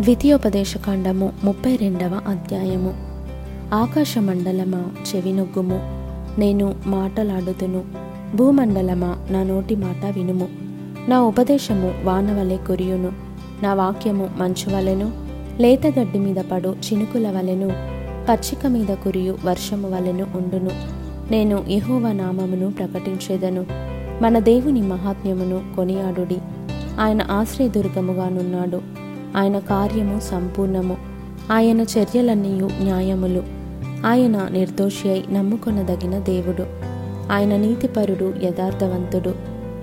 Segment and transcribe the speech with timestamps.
[0.00, 2.94] ద్వితీయోపదేశకాండము ముప్పై రెండవ అధ్యాయము.
[3.74, 4.84] ఆకాశమండలమా
[5.14, 5.80] చెవినొగ్గుము.
[6.40, 7.84] నేను మాటలాడుతును.
[8.36, 10.48] భూమండలమా నా నోటి మాట వినుము.
[11.08, 13.12] నా ఉపదేశము వానవలె కురియును.
[13.62, 15.12] నా వాక్యము మంచు వలెను
[15.60, 17.72] లేతగడ్డి మీద పడు చినుకుల వలెను.
[18.30, 20.70] పచ్చిక మీద కురియు వర్షము వలెను ఉండును.
[21.30, 23.66] నేను యహోవ నామమును ప్రకటించేదను.
[24.22, 26.38] మన దేవుని మహాత్మ్యమును కొనియాడుడి.
[27.00, 28.99] ఆయన ఆశ్రయదుర్గముగానున్నాడు.
[29.36, 30.96] ఆయన కార్యము సంపూర్ణము.
[31.52, 33.42] ఆయన చర్యలన్నీ న్యాయములు.
[34.06, 36.66] ఆయన నిర్దోషి అయి నమ్ముకొనదగిన దేవుడు.
[37.32, 39.34] ఆయన నీతిపరుడు యథార్థవంతుడు.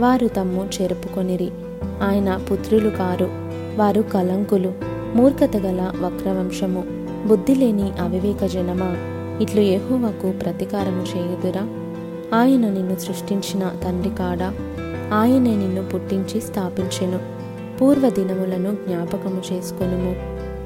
[0.00, 1.50] వారు తమ్ము చెరుపుకొనిరి.
[2.02, 3.28] ఆయన పుత్రులు కారు.
[3.76, 4.72] వారు కలంకులు
[5.14, 6.84] మూర్ఖత గల వక్రవంశము.
[7.26, 8.96] బుద్ధి లేని అవివేక జనమా?
[9.42, 11.60] ఇట్లు యెహోవాకు ప్రతీకారము చేయుదురా?
[12.38, 14.54] ఆయన నిన్ను సృష్టించిన తండ్రి కాడా?
[15.14, 17.41] ఆయనే నిన్ను పుట్టించి స్థాపించెను.
[17.82, 20.16] పూర్వదినములను జ్ఞాపకము చేసుకొనుము.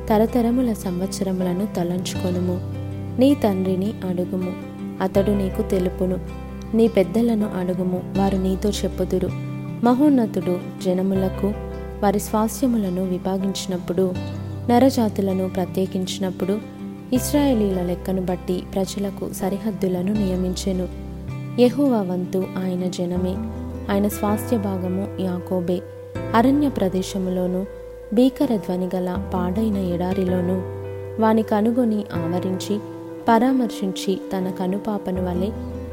[0.07, 2.61] తరతరముల సంవత్సరములను తలంచుకొనుము.
[3.21, 4.53] నీ తండ్రిని అడుగుము.
[5.01, 6.17] అతడు నీకు తెలుపును.
[6.75, 8.03] నీ పెద్దలను అడుగుము.
[8.17, 9.29] వారు నీతో చెప్పుదురు.
[9.85, 11.53] మహోన్నతుడు జనములకు
[12.03, 14.13] వారి స్వాస్థ్యములను విభాగించినప్పుడు
[14.71, 16.59] నరజాతులను ప్రత్యేకించినప్పుడు
[17.13, 20.89] ఇస్రాయేలీల లెక్కను బట్టి ప్రజలకు సరిహద్దులను నియమించెను.
[21.61, 23.35] యహువ వంతు ఆయన జనమే.
[23.93, 25.83] ఆయన స్వాస్థ్య భాగము యాకోబే.
[26.35, 27.67] అరణ్య ప్రదేశములోను
[28.15, 30.63] భీకర ధ్వని గల పాడైన ఎడారిలోను
[31.23, 32.79] వాని కనుగొని ఆవరించి
[33.29, 35.47] పరామర్శించి తన కనుపాపను వలె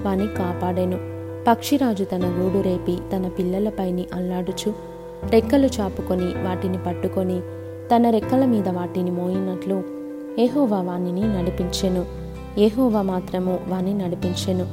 [0.05, 0.97] వాని కాపాడెను.
[1.47, 4.73] పక్షిరాజు తన గూడు రేపి తన పిల్లలపైని అల్లాడుచు
[5.29, 7.41] రెక్కలు చాపుకొని వాటిని పట్టుకొని
[7.95, 9.83] తన రెక్కల మీద వాటిని మోయినట్లు
[10.39, 12.05] ఏహోవా వానిని నడిపించెను.
[12.59, 14.67] ఏహోవా మాత్రము వాణి నడిపించెను.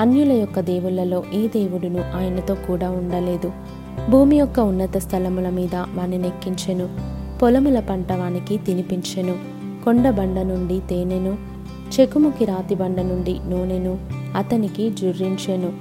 [0.00, 3.52] అన్యుల యొక్క దేవుళ్ళలో ఏ దేవుడును ఆయనతో కూడా ఉండలేదు.
[4.10, 6.88] భూమి యొక్క ఉన్నత స్థలముల మీద వాని నెక్కించెను
[7.42, 9.34] పొలముల పంట వానికి తినిపించెను.
[9.84, 11.36] కొండ బండ నుండి తేనెను.
[12.00, 13.98] చెకుముకి రాతి బండ నుండి నూనెను.
[14.36, 15.72] అతనికి జుర్రించెను.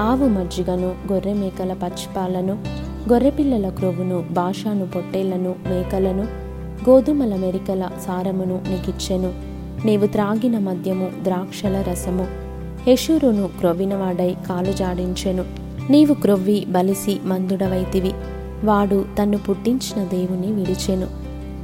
[0.00, 2.58] ఆవు మజ్జిగను గొర్రె మేకల పచ్చిపాలను
[3.12, 6.22] గొర్రెపిల్లల క్రొవ్వును భాషాను పొట్టేళ్ళను మేకలను
[6.90, 9.32] గోధుమల మెరికల సారమును నీకిచ్చెను.
[9.86, 12.26] నీవు త్రాగిన మద్యము ద్రాక్షల రసము.
[12.88, 15.65] యశూరును క్రొవ్వినవాడై కాలు జాడించెను.
[15.90, 18.12] నీవు క్రొవ్వి బలిసి మందుడవైతివి.
[18.64, 21.06] వాడు తన్ను పుట్టించిన దేవుని విడిచెను.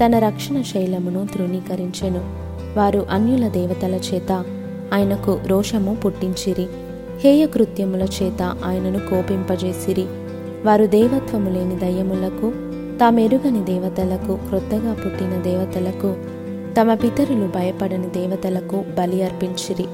[0.04, 2.18] తన రక్షణ శైలమును తృణీకరించెను.
[2.78, 4.44] వారు అన్యుల దేవతల చేత
[4.94, 6.66] ఆయనకు రోషము పుట్టించిరి.
[7.18, 10.04] హేయ కృత్యముల చేత ఆయనను కోపింపజేసిరి.
[10.64, 12.52] వారు దేవత్వము లేని దయ్యములకు
[12.98, 16.16] తామెరుగని దేవతలకు క్రొత్తగా పుట్టిన దేవతలకు
[16.80, 19.84] తమ పితరులు భయపడని దేవతలకు బలి అర్పించిరి.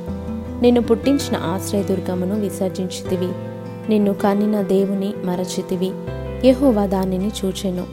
[0.62, 3.28] నిన్ను పుట్టించిన ఆశ్రయదుర్గమును విసర్జించితివి.
[3.88, 5.90] నిన్ను కనిన దేవుని మరచితివి.
[6.48, 7.86] యహోవా దానిని చూచెను.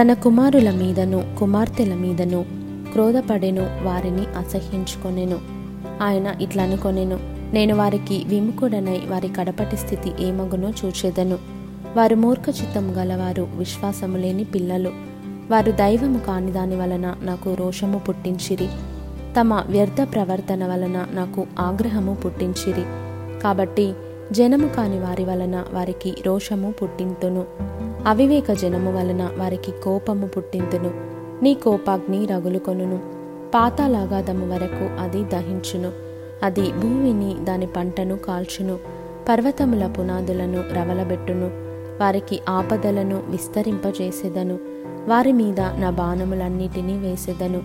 [0.00, 2.44] తన కుమారుల మీదను కుమార్తెల మీదను
[2.92, 5.38] క్రోధపడెను వారిని అసహ్యించుకొనెను.
[6.02, 7.18] ఆయన ఇట్లా అనుకొనెను
[7.52, 11.38] నేను వారికి విముఖుడనై వారి కడపటి స్థితి ఏమగునో చూచేదను.
[11.96, 14.90] వారు మూర్ఖ చిత్తం గలవారు విశ్వాసము లేని పిల్లలు.
[15.50, 18.68] వారు దైవము కాని దాని వలన నాకు రోషము పుట్టించిరి.
[19.40, 22.82] తమ వ్యర్థ ప్రవర్తన వలన నాకు ఆగ్రహము పుట్టించిరి.
[23.40, 23.92] కాబట్టి
[24.32, 27.44] జనము కాని వారి వలన వారికి రోషము పుట్టింతును.
[28.06, 30.90] అవివేక జనము వలన వారికి కోపము పుట్టింతును.
[31.42, 33.00] నీ కోపాగ్ని రగులుకొనును.
[33.54, 35.92] పాతాలాగాదము వరకు అది దహించును.
[36.42, 38.78] అది భూమిని దాని పంటను కాల్చును.
[39.28, 41.46] పర్వతముల పునాదులను రవలబెట్టును.
[42.00, 44.58] వారికి ఆపదలను విస్తరింపజేసేదను.
[45.08, 47.62] వారి మీద నా బాణములన్నిటినీ వేసేదను.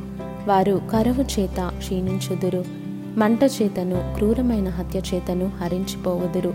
[0.47, 2.84] వారు కరవు చేత క్షీణించుదురు.
[3.17, 6.53] మంట చేతను క్రూరమైన హత్య చేతను హరించిపోవుదురు.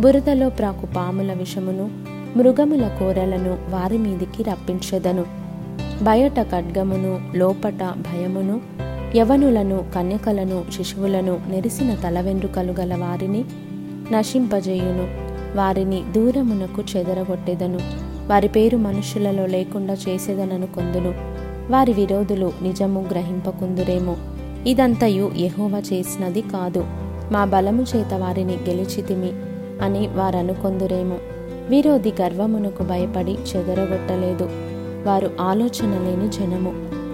[0.00, 1.90] బురదలో ప్రాకు పాముల విషమును
[2.38, 5.24] మృగముల కోరలను వారి మీదికి రప్పించెదను.
[6.02, 8.60] బయట ఖడ్గమును లోపట భయమును
[9.16, 13.44] యవనులను కన్యకలను శిశువులను నెరిసిన తల వెండ్రుకలు గల వారిని
[14.12, 15.08] నశింపజేయును.
[15.56, 17.78] వారిని దూరమునకు చెదరగొట్టెదను.
[18.28, 21.14] వారి పేరు మనుషులలో లేకుండా చేసేదనను కొందును.
[21.72, 24.16] వారి విరోధులు నిజము గ్రహింపకుందురేమో.
[24.66, 26.84] ఇదంతయు యహోవ చేసినది కాదు.
[27.32, 29.32] మా బలము చేత వారిని గెలిచితిమి
[29.82, 31.16] అని వారనుకొందురేమో.
[31.68, 34.48] విరోధి గర్వమునకు భయపడి చెదరగొట్టలేదు.
[35.06, 36.72] వారు ఆలోచన లేని జనము.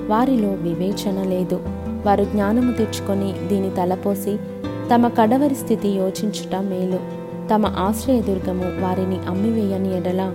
[0.09, 1.61] వారిలో వివేచన లేదు.
[2.07, 4.37] వారు జ్ఞానము తెచ్చుకొని దీని తలపోసి
[4.95, 6.99] తమ కడవరి స్థితి యోచించుట మేలు.
[7.55, 10.33] తమ ఆశ్రయదుర్గము వారిని అమ్మివేయని ఎడల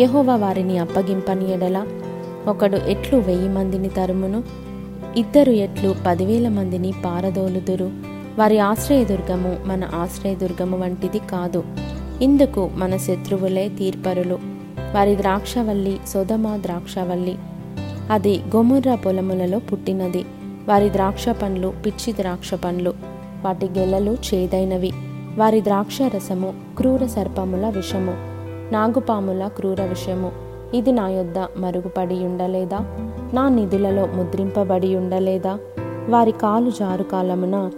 [0.00, 1.86] యహోవ వారిని అప్పగింపని ఎడల
[2.48, 4.67] ఒకడు ఎట్లు వెయ్యి మందిని తరుమును?
[5.16, 7.90] ఇద్దరు ఎట్లు పదివేల మందిని పారదోలుదురు.
[8.38, 11.64] వారి ఆశ్రయదుర్గము మన ఆశ్రయదుర్గము వంటిది కాదు.
[12.22, 14.38] ఇందుకు మన శత్రువులే తీర్పరులు.
[14.94, 17.36] వారి ద్రాక్షవల్లి సొదమ ద్రాక్షవల్లి.
[18.10, 20.24] అది గొముర్రా పొలములలో పుట్టినది.
[20.68, 22.94] వారి ద్రాక్ష పండ్లు పిచ్చి ద్రాక్ష పండ్లు
[23.44, 24.92] వాటి గెలలు చేదైనవి.
[25.36, 28.14] వారి ద్రాక్ష రసము క్రూర సర్పముల విషము.
[28.72, 30.32] నాగుపాముల క్రూర విషము.
[30.76, 33.07] ఇది నా యొద్ద మరుగుపడి ఉండలేదా?
[33.34, 35.58] నా నిధులలో ముద్రింపబడి ఉండలేదా?
[36.08, 37.70] వారి కాలు జారు కాలమున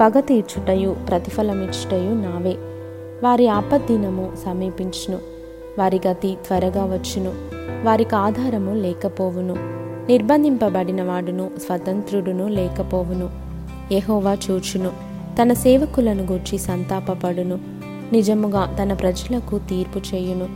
[0.00, 2.56] పగ తీర్చుటయు ప్రతిఫలమిచ్చుటయు నావే.
[3.22, 5.18] వారి ఆపద్దినము సమీపించును.
[5.78, 7.32] వారి గతి త్వరగా వచ్చును.
[7.84, 9.56] వారికి ఆధారము లేకపోవును.
[10.08, 13.30] నిర్బంధింపబడిన వాడును స్వతంత్రుడును లేకపోవును.
[13.92, 14.90] ఎహోవా చూచును.
[15.42, 17.58] తన సేవకులను గూర్చి సంతాపపడును.
[18.12, 20.48] నిజముగా తన ప్రజలకు తీర్పు చేయును.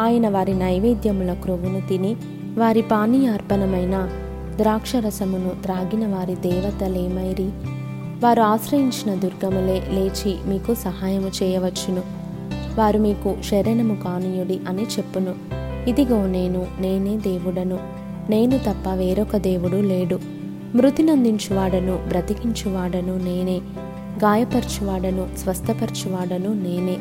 [0.00, 2.16] ఆయన వారి నైవేద్యముల క్రొవ్వును తిని
[2.58, 4.08] వారి పానీయార్పణమైన
[4.56, 7.50] ద్రాక్షరసమును త్రాగిన వారి దేవతలేమైరి?
[8.20, 12.02] వారు ఆశ్రయించిన దుర్గములే లేచి మీకు సహాయము చేయవచ్చును.
[12.78, 15.34] వారు మీకు శరణము కానీయుడి అని చెప్పును.
[15.90, 17.78] ఇదిగో నేను నేనే దేవుడను.
[18.30, 20.18] నేను తప్ప వేరొక దేవుడు లేడు.
[20.74, 23.60] మృతినందించువాడను బ్రతికించువాడను నేనే.
[24.18, 26.96] గాయపరచువాడను స్వస్థపరచువాడను నేనే.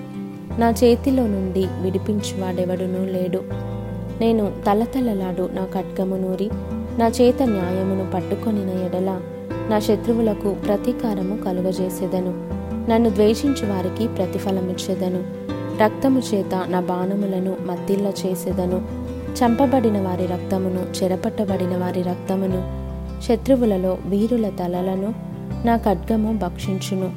[0.60, 3.72] నా చేతిలో నుండి విడిపించువాడెవడునూ లేడు.
[4.20, 6.50] నేను తలతలలాడు నా ఖడ్గము నూరి
[7.00, 9.22] నా చేత న్యాయమును పట్టుకొనిన ఎడల
[9.70, 12.62] నా శత్రువులకు ప్రతీకారము కలుగజేసేదను.
[12.92, 15.24] నన్ను ద్వేషించు వారికి ప్రతిఫలమిచ్చేదను.
[15.84, 18.82] రక్తము చేత నా బాణములను మద్దిల్ల చేసేదను.
[19.32, 22.82] చంపబడిన వారి రక్తమును చెరపట్టబడిన వారి రక్తమును
[23.22, 25.14] శత్రువులలో వీరుల తలలను
[25.66, 27.12] నా ఖడ్గము భక్షించును.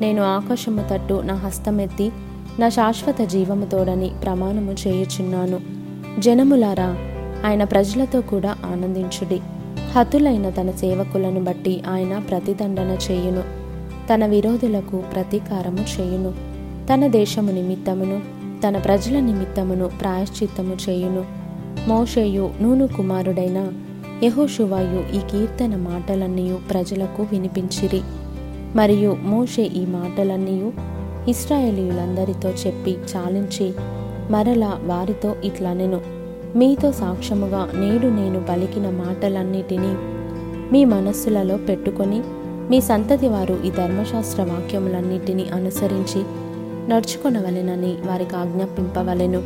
[0.00, 2.12] నేను ఆకాశము తట్టు నా హస్తమెత్తి
[2.58, 5.77] నా శాశ్వత జీవముతోడని ప్రమాణము చేయుచున్నాను.
[6.18, 6.96] జనములారా
[7.44, 9.40] ఆయన ప్రజలతో కూడా ఆనందించుడి.
[9.92, 13.42] హతులైన తన సేవకులను బట్టి ఆయన ప్రతిదండన చేయును.
[14.14, 16.34] తన విరోధులకు ప్రతీకారము చేయును.
[16.92, 18.38] తన దేశము నిమిత్తమును
[18.68, 21.24] తన ప్రజల నిమిత్తమును ప్రాయశ్చిత్తము చేయును.
[21.88, 23.72] మోషేయు నూను కుమారుడైన
[24.22, 28.00] యహోషువాయు ఈ కీర్తన మాటలన్నీ ప్రజలకు వినిపించిరి.
[28.76, 30.72] మరియు మోషే ఈ మాటలన్నీ
[31.28, 33.72] ఇస్రాయేలీయులందరితో చెప్పి చాలించి
[34.30, 36.00] మరలా వారితో ఇట్లనెను
[36.56, 39.94] మీతో సాక్ష్యముగా నేడు నేను పలికిన మాటలన్నిటినీ
[40.72, 42.22] మీ మనస్సులలో పెట్టుకొని
[42.70, 46.24] మీ సంతతి వారు ఈ ధర్మశాస్త్ర వాక్యములన్నిటినీ అనుసరించి
[46.88, 49.42] నడుచుకొనవలెనని వారికి ఆజ్ఞాపింపవలెను.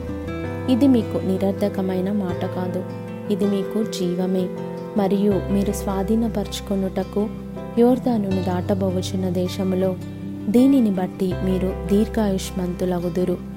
[0.73, 2.85] ఇది మీకు నిరర్ధకమైన మాట కాదు.
[3.33, 4.49] ఇది మీకు జీవమే.
[4.97, 7.29] మరియు మీరు స్వాధీనపరచుకొనుటకు
[7.79, 9.97] యోర్దానును దాటబోవచున్న దేశములో
[10.49, 13.52] దీనిని బట్టి మీరు దీర్ఘాయుష్మంతులగుదురు.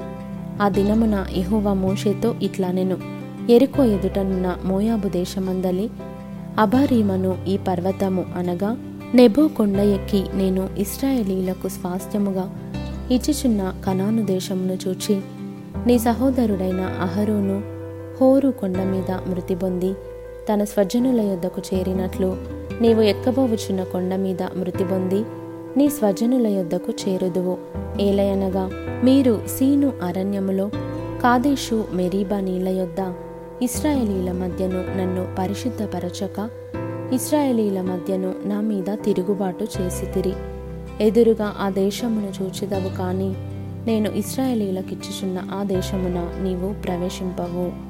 [0.62, 2.98] ఆ దినమున యెహోవా మోషేతో ఇట్లనెను
[3.50, 5.88] ఎరుకో ఎదుటనున్న మోయాబు దేశమందలి
[6.58, 8.70] అబారీమను ఈ పర్వతము అనగా
[9.16, 12.46] నెబో కొండ ఎక్కి నేను ఇస్రాయేలీలకు స్వాస్థ్యముగా
[13.12, 15.16] ఇచ్చుచున్న కనాను దేశమును చూచి
[15.88, 17.58] నీ సహోదరుడైన అహరోను
[18.20, 19.92] హోరు కొండ మీద మృతి పొంది
[20.50, 22.30] తన స్వజనుల యొద్దకు చేరినట్లు
[22.82, 25.20] నీవు ఎక్కబోవుచున్న కొండ మీద మృతి పొంది
[25.78, 27.58] నీ స్వజనుల యొద్దకు చేరుదువు.
[28.02, 28.70] ఏలయనగా
[29.04, 30.70] మీరు సీను అరణ్యములో
[31.24, 33.14] కాదేశు మెరీబా నీళ్ళ యొద్ద
[33.62, 36.50] ఇస్రాయేలీల మధ్యను నన్ను పరిశుద్ధపరచక
[37.14, 40.34] ఇస్రాయేలీల మధ్యను నా మీద తిరుగుబాటు చేసితిరి.
[41.02, 43.36] ఎదురుగా ఆ దేశమును చూచిదవు కానీ
[43.86, 47.85] నేను ఇస్రాయేలీలకిచ్చుచున్న ఆ దేశమున నీవు ప్రవేశింపవు.